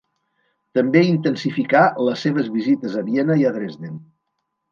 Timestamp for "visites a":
2.55-3.05